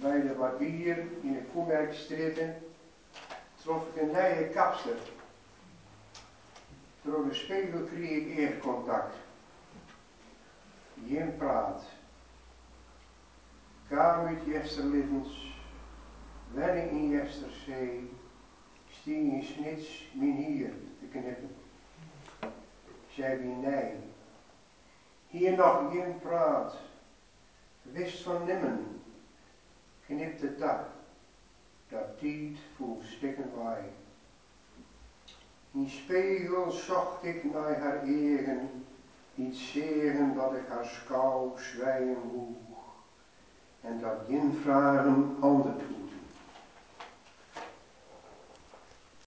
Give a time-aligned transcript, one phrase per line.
[0.00, 2.54] bij de barbier in de Koemerkstraat
[3.62, 4.96] trof ik een nieuwe kapster.
[7.02, 9.14] Door de spiegel kreeg ik eercontact.
[11.08, 11.82] Geen praat.
[13.88, 15.54] Kam uit Jesterlivens,
[16.52, 18.10] wenning in Jesterzee,
[18.90, 21.56] stien in snits mijn hier te knippen.
[23.08, 23.92] Zij wie nee.
[25.26, 26.76] Hier nog geen praat.
[27.82, 29.00] Wist van nimmen.
[30.08, 30.86] Knip de tak.
[31.88, 33.84] Dat tiet voel stikken wij.
[35.72, 38.84] In spiegel zocht ik naar haar eigen,
[39.34, 42.82] iets zeggen dat ik haar schouw zwijgen hoog,
[43.80, 45.97] en dat geen vragen ander toe.